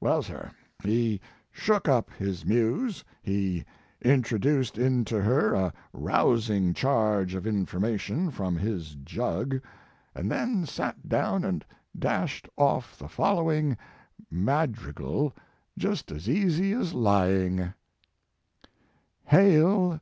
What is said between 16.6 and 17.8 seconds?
as lying: